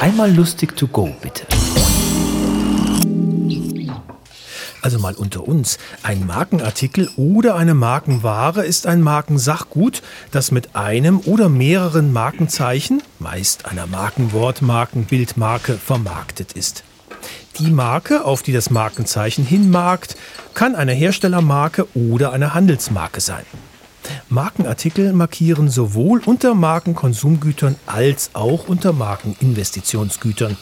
[0.00, 1.46] Einmal lustig to go, bitte.
[4.82, 5.78] Also mal unter uns.
[6.02, 13.64] Ein Markenartikel oder eine Markenware ist ein Markensachgut, das mit einem oder mehreren Markenzeichen, meist
[13.66, 16.84] einer Markenwort, Markenbildmarke, vermarktet ist.
[17.58, 20.16] Die Marke, auf die das Markenzeichen hinmarkt,
[20.52, 23.44] kann eine Herstellermarke oder eine Handelsmarke sein.
[24.28, 30.56] Markenartikel markieren sowohl unter Markenkonsumgütern als auch unter Markeninvestitionsgütern.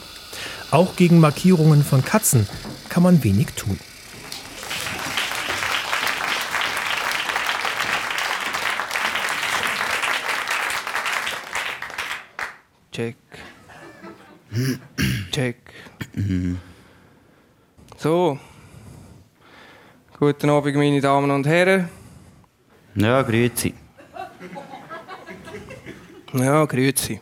[0.70, 2.46] Auch gegen Markierungen von Katzen
[2.88, 3.78] kann man wenig tun.
[12.92, 13.16] Check.
[15.32, 15.56] Check.
[17.96, 18.38] So.
[20.18, 21.88] Guten Abend, meine Damen und Herren.
[22.96, 23.74] Ja, grüezi.
[26.32, 27.20] Ja, grüezi.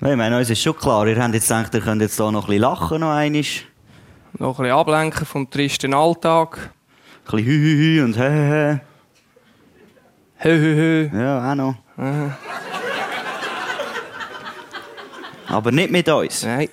[0.00, 2.30] Ja, ich meine, uns ist schon klar, ihr habt jetzt gedacht, ihr könnt jetzt hier
[2.30, 3.40] noch ein bisschen lachen, noch einmal.
[3.40, 3.44] Ein
[4.38, 6.70] Noch ein bisschen ablenken vom tristen Alltag.
[7.24, 8.80] bisschen hü hü hü und hä hä
[10.40, 11.08] Hö, hö, hö.
[11.10, 11.18] hä.
[11.22, 11.74] Ja, auch noch.
[15.48, 16.44] Aber nicht mit uns.
[16.44, 16.68] Nein.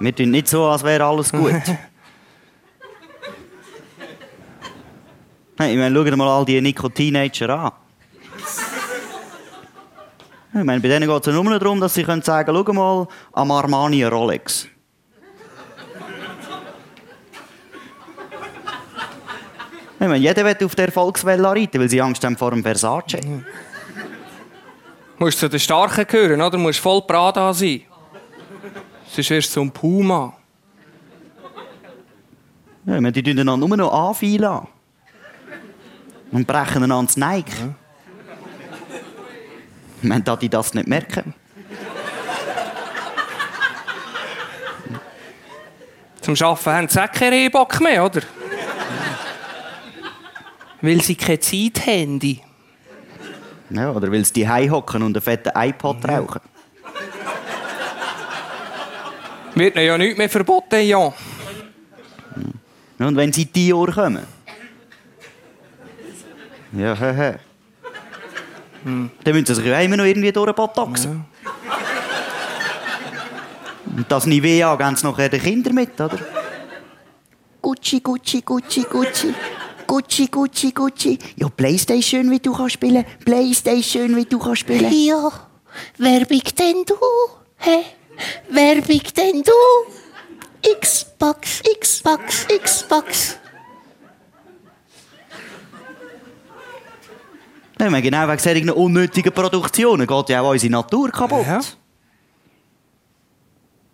[0.00, 1.52] Wir tun nicht so, als wäre alles gut.
[5.60, 7.72] Nein, ich meine, schaut mal all die Nico-Teenager an.
[10.54, 12.72] Ich meine, bei denen geht es ja nur noch darum, dass sie können sagen schau
[12.72, 14.68] mal, am Armani Rolex.
[19.96, 23.20] Ich meine, jeder will auf der Erfolgswelle reiten, weil sie Angst haben vor dem Versace.
[23.20, 23.44] Du
[25.18, 26.52] musst zu den Starken gehören, oder?
[26.52, 27.82] Du musst voll Prada sein.
[29.10, 30.32] Sonst wirst du zum Puma.
[32.86, 34.68] Ja, ich meine, die tun dann nur noch anfeilen an.
[36.32, 37.74] Und brechen einander das Nike.
[40.02, 41.34] Meine, dass die das nicht merken.
[46.20, 48.22] Zum Arbeiten haben sie auch keinen Rehbock mehr, oder?
[50.80, 52.40] Weil sie keine Zeit haben.
[53.70, 56.40] Ja, oder weil sie die hocken und einen fetten iPod rauchen.
[59.54, 61.12] Wird ihnen ja nichts mehr verboten, ja.
[62.98, 64.39] Ja, Und wenn sie in die Uhr kommen.
[66.72, 67.38] Ja, hä, hä.
[68.84, 71.24] Dann müssen sie sich ja immer noch irgendwie durchbotoxen.
[73.96, 76.18] Und das Nivea geben sie nachher den Kindern mit, oder?
[77.60, 79.34] Gucci, Gucci, Gucci, Gucci.
[79.86, 81.18] Gucci, Gucci, Gucci.
[81.36, 83.04] Ja, Playstation, wie du kannst spielen.
[83.24, 84.90] Playstation, wie du kannst spielen.
[84.92, 85.30] Ja,
[85.98, 86.94] wer bist denn du?
[87.58, 87.82] Hä?
[88.48, 89.52] Wer bist denn du?
[90.80, 93.39] Xbox, Xbox, Xbox.
[97.82, 101.46] Ich meine, genau wegen solchen unnötigen Produktionen geht ja auch unsere Natur kaputt.
[101.46, 101.60] Ja.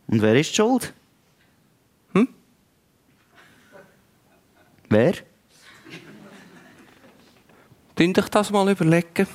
[0.08, 0.92] Und wer ist schuld?
[2.12, 2.28] Hm?
[4.88, 5.14] Wer?
[7.96, 9.26] Dünn dich das mal überlegen.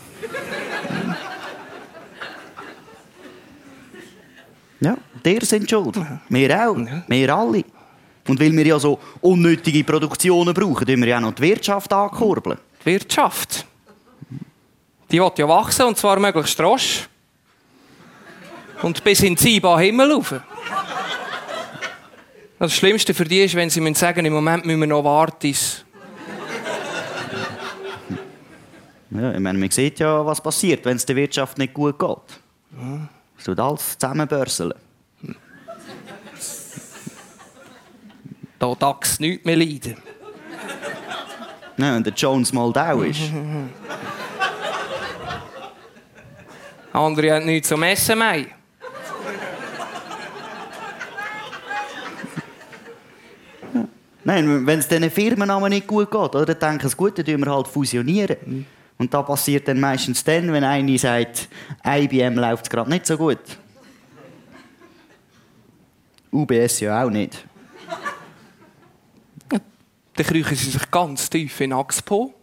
[4.82, 5.98] Ja, der sind schuld.
[6.30, 6.78] Wir auch.
[7.08, 7.64] Wir alle.
[8.28, 11.94] Und weil wir ja so unnötige Produktionen brauchen, tun wir ja auch noch die Wirtschaft
[11.94, 12.58] ankurbeln.
[12.82, 13.66] Die Wirtschaft.
[15.12, 17.10] Die will ja wachsen, und zwar möglichst rasch.
[18.82, 20.36] Und bis in den Himmel rauf.
[22.58, 25.56] Das Schlimmste für die ist, wenn sie sagen, im Moment müssen wir noch warten.
[29.10, 32.40] Ja, ich meine, man sieht ja, was passiert, wenn es der Wirtschaft nicht gut geht.
[33.38, 34.74] Es tut alles zusammenbörseln.
[38.58, 39.98] Da DAX nichts mehr leiden.
[41.78, 43.22] Ja, wenn der Jones mal da ist.
[46.94, 48.46] Andere haben nichts zum Essen mehr.
[54.24, 57.26] Nein, wenn es diesen Firmen aber nicht gut geht, oder, dann denken sie, gut, dann
[57.26, 58.66] tun wir halt fusionieren.
[58.98, 61.50] Und das passiert dann meistens dann, wenn einer sagt,
[61.84, 63.40] IBM läuft gerade nicht so gut.
[66.32, 67.46] UBS ja auch nicht.
[69.50, 72.34] Dann kriechen sie sich ganz tief in Axpo.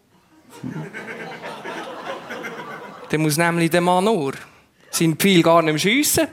[3.11, 4.35] Dann muss nämlich der Mann nur
[4.91, 6.29] sein Pfeil gar nicht schiessen.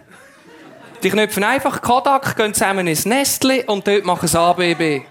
[1.03, 5.05] Die knüpfen einfach Kodak, gehen zusammen ins Nestli und dort machen sie ABB.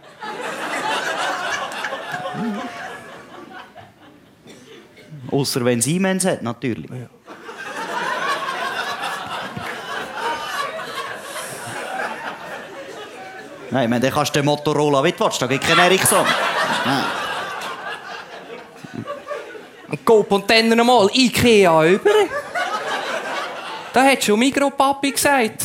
[5.31, 6.90] Außer wenn Siemens hat, natürlich.
[13.70, 16.25] Nein, ich meine, dann kannst du den Motorola wie du willst, da gibt keinen Ericsson.
[16.84, 17.05] Nein.
[20.05, 22.11] Coop und dann nochmal Ikea über.
[23.93, 25.65] Da hat schon Mikropapi gesagt.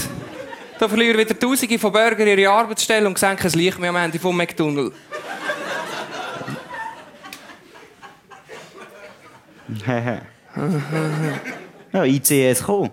[0.77, 4.19] Da verlieren wieder Tausende von Bürgern ihre Arbeitsstelle und senken das Licht mehr am Ende
[4.19, 4.95] vom McDonald's.
[11.93, 12.91] ja, ICS kommen.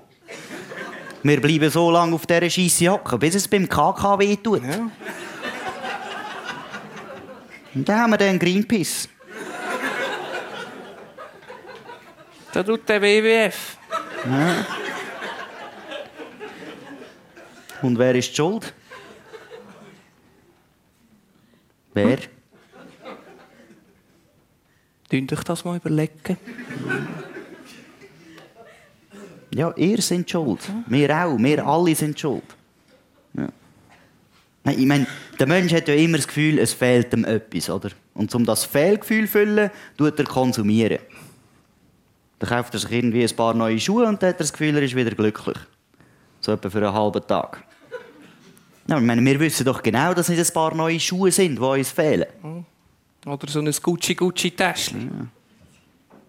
[1.23, 4.63] Wir bleiben so lange auf dieser Scheisse hocken, bis es beim KK wehtut.
[4.63, 4.91] Ja.
[7.75, 9.09] Und dann haben wir den Greenpeace.
[12.57, 13.77] Da tut der WWF.
[17.83, 18.73] Und wer ist die schuld?
[21.93, 22.17] Wer?
[25.13, 26.39] Dünnt euch das mal überlegen.
[29.55, 30.61] Ja, ihr seid schuld.
[30.87, 31.37] Wir auch.
[31.39, 32.57] Wir alle sind schuld.
[33.35, 33.49] Ja.
[34.73, 35.07] Ich meine,
[35.39, 37.91] der Mensch hat ja immer das Gefühl, es fehlt ihm etwas, oder?
[38.15, 41.01] Und um das Fehlgefühl zu füllen, tut er konsumieren.
[42.39, 44.77] Dann kauft er sich irgendwie ein paar neue Schuhe und dann hat er das Gefühl,
[44.77, 45.59] er ist wieder glücklich.
[46.41, 47.63] So etwa für einen halben Tag.
[48.89, 51.57] Ja, ich meine, wir wissen doch genau, dass es nicht ein paar neue Schuhe sind,
[51.57, 52.27] die uns fehlen.
[53.25, 55.31] Oder so ein Gucci-Gucci-Täschchen.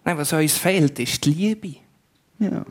[0.04, 1.75] Nein, was uns fehlt, ist die Liebe.
[2.39, 2.65] Ja.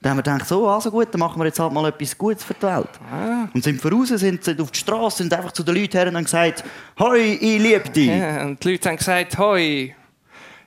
[0.00, 2.44] Dann haben wir gedacht, so, also gut, dann machen wir jetzt halt mal etwas Gutes
[2.44, 2.88] für die Welt.
[3.10, 3.48] Ah.
[3.52, 6.16] Und sind voraus, sind, sind auf die Straße, sind einfach zu den Leuten her und
[6.16, 6.62] haben gesagt,
[7.00, 9.94] «Hoi, ich liebe dich!» Ja, und die Leute haben gesagt, hoi,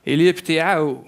[0.04, 1.06] ich liebe dich auch.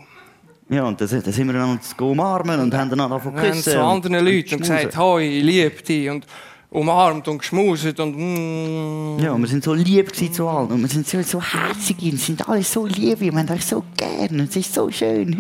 [0.69, 3.44] Ja, und dann, sind- dann sind wir dann uns umarmen und haben dann angefangen Wir
[3.51, 3.71] zu küssen.
[3.74, 4.75] zu und- anderen und Leuten und schmusen.
[4.77, 6.10] gesagt, hoi, ich liebe dich.
[6.10, 6.25] Und
[6.69, 9.19] umarmt und geschmuset und mm.
[9.19, 10.71] Ja, wir sind so lieb zu allen.
[10.71, 13.19] Und wir sind so, so herzig und sind alle so lieb.
[13.19, 14.39] Wir haben euch so gern.
[14.39, 15.33] Und es ist so schön.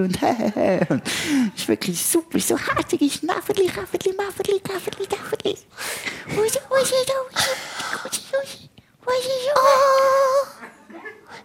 [0.00, 0.18] Und.
[0.90, 1.02] Und
[1.54, 2.38] Es ist wirklich super.
[2.38, 3.02] So herzig.
[3.02, 5.56] Ist Nafferli, Kafferli, Mafferli, Kafferli, Kafferli.
[6.28, 8.30] Was ist ist was ist ist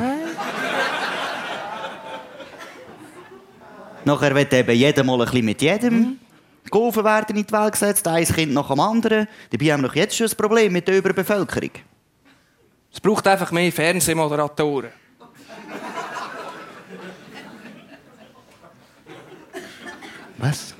[4.03, 6.19] Nachher wird eben jeder mal ein bisschen mit jedem.
[6.65, 9.27] Die Golfen werden in die Welt gesetzt, ein Kind nach dem anderen.
[9.49, 11.71] Dabei haben wir doch jetzt schon ein Problem mit der Überbevölkerung.
[12.93, 14.91] Es braucht einfach mehr Fernsehmoderatoren.
[20.37, 20.75] Was?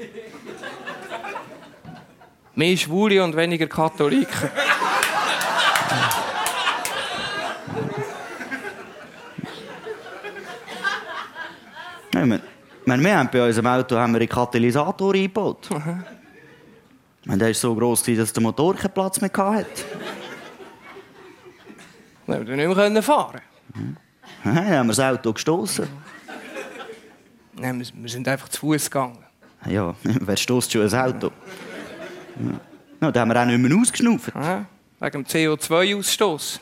[2.56, 4.50] Mehr Schwule und weniger Katholiken.
[12.14, 12.42] Ja, wir,
[12.86, 15.70] wir, haben bei unserem Auto haben wir einen Katalysator eingebaut.
[17.28, 19.66] Und der war so gross, dass der Motor keinen Platz mehr hatte.
[22.26, 23.42] Dann haben wir nicht mehr fahren
[24.44, 25.88] Dann haben wir das Auto gestoßen.
[27.60, 29.27] Nein, wir- wir sind einfach zu Fuß gegangen.
[29.66, 31.32] Ja, wer stößt schon ein Auto?
[32.40, 32.60] Ja.
[33.02, 34.32] Ja, dann haben wir auch nicht mehr ausgeschnauft.
[34.34, 34.66] Ja,
[35.00, 36.60] wegen dem CO2-Ausstoß.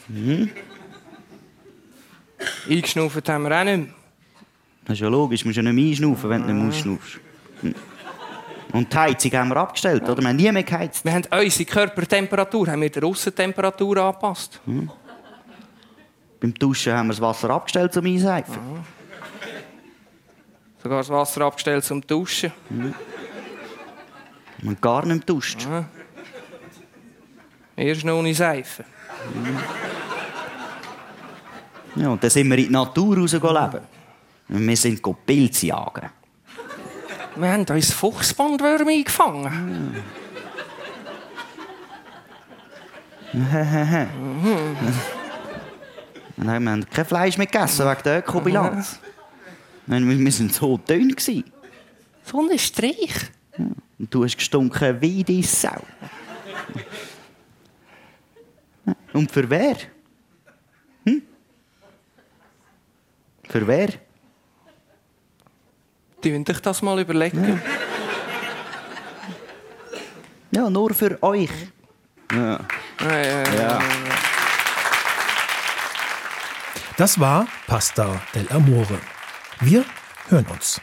[2.70, 3.88] Eingeschnauft haben wir auch nicht mehr.
[4.86, 7.20] Das ist ja logisch, du musst ja nicht mehr einschnaufen, wenn du nicht mehr ausschnaufst.
[7.62, 7.76] Hm.
[8.74, 10.22] Und die Heizung haben wir abgestellt, oder?
[10.22, 11.06] Wir haben nie mehr geheizt.
[11.06, 14.60] Wir haben unsere Körpertemperatur haben wir der Aussentemperatur angepasst.
[16.42, 18.60] Beim Duschen haben wir das Wasser abgestellt zum Einseifen.
[20.86, 22.54] Sogar das Wasser abgestellt zum Duschen.
[22.70, 22.94] Wir
[24.64, 25.68] haben gar nicht duscht.
[27.76, 28.86] Erst noch ohne Seife.
[31.96, 33.82] Ja, und dann sind wir in die Natur raus leben.
[34.48, 36.12] Und wir sind Pilze jagen.
[37.36, 40.04] Wir haben uns Fuchsbandwürmer eingefangen.
[46.38, 49.00] Nein, wir haben kein Fleisch mehr gegessen wegen der Ökobilanz.
[49.88, 51.10] Nein, wir wir sind so dünn.
[51.10, 51.44] Gewesen.
[52.24, 53.14] So ein Strich.
[53.58, 55.82] Und du hast gestunken wie die Sau.
[59.14, 59.78] Und für wer?
[61.06, 61.22] Hm?
[63.48, 63.90] Für wer?
[66.24, 67.62] Dünnt euch das mal überlegen.
[70.52, 71.50] Ja, nur für euch.
[72.32, 72.38] Ja.
[72.38, 72.60] Ja.
[73.02, 73.54] Ja, ja.
[73.54, 73.80] ja.
[76.98, 79.00] Das war Pasta del Amore.
[79.62, 79.86] Wir
[80.28, 80.82] hören uns.